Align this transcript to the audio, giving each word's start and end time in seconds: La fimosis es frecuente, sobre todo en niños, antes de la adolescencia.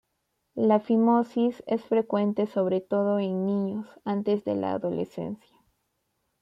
La 0.55 0.79
fimosis 0.79 1.61
es 1.67 1.83
frecuente, 1.83 2.47
sobre 2.47 2.81
todo 2.81 3.19
en 3.19 3.45
niños, 3.45 3.85
antes 4.03 4.43
de 4.45 4.55
la 4.55 4.71
adolescencia. 4.71 5.55